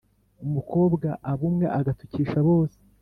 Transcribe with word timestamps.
Umukobwa 0.45 1.07
aba 1.31 1.43
umwe 1.49 1.65
agatukisha 1.79 2.39
bose. 2.47 2.79